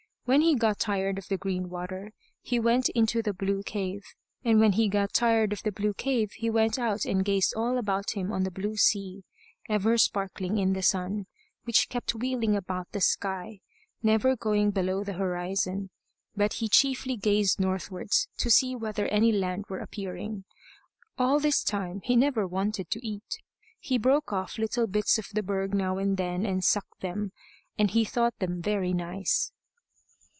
When 0.25 0.41
he 0.41 0.55
got 0.55 0.79
tired 0.79 1.17
of 1.17 1.27
the 1.27 1.35
green 1.37 1.69
water, 1.69 2.13
he 2.41 2.57
went 2.57 2.87
into 2.89 3.21
the 3.21 3.33
blue 3.33 3.63
cave; 3.63 4.03
and 4.45 4.61
when 4.61 4.73
he 4.73 4.87
got 4.87 5.11
tired 5.11 5.51
of 5.51 5.61
the 5.63 5.73
blue 5.73 5.93
cave 5.93 6.31
he 6.33 6.49
went 6.49 6.79
out 6.79 7.03
and 7.03 7.25
gazed 7.25 7.53
all 7.57 7.77
about 7.77 8.11
him 8.11 8.31
on 8.31 8.43
the 8.43 8.51
blue 8.51 8.77
sea, 8.77 9.23
ever 9.67 9.97
sparkling 9.97 10.57
in 10.57 10.71
the 10.71 10.81
sun, 10.83 11.25
which 11.65 11.89
kept 11.89 12.15
wheeling 12.15 12.55
about 12.55 12.89
the 12.93 13.01
sky, 13.01 13.59
never 14.01 14.37
going 14.37 14.71
below 14.71 15.03
the 15.03 15.13
horizon. 15.19 15.89
But 16.33 16.53
he 16.53 16.69
chiefly 16.69 17.17
gazed 17.17 17.59
northwards, 17.59 18.29
to 18.37 18.49
see 18.49 18.73
whether 18.73 19.07
any 19.07 19.33
land 19.33 19.65
were 19.67 19.79
appearing. 19.79 20.45
All 21.17 21.41
this 21.41 21.61
time 21.61 21.99
he 22.05 22.15
never 22.15 22.47
wanted 22.47 22.89
to 22.91 23.05
eat. 23.05 23.39
He 23.79 23.97
broke 23.97 24.31
off 24.31 24.57
little 24.57 24.87
bits 24.87 25.17
of 25.17 25.27
the 25.33 25.43
berg 25.43 25.73
now 25.73 25.97
and 25.97 26.15
then 26.15 26.45
and 26.45 26.63
sucked 26.63 27.01
them, 27.01 27.33
and 27.77 27.91
he 27.91 28.05
thought 28.05 28.37
them 28.39 28.61
very 28.61 28.93
nice. 28.93 29.51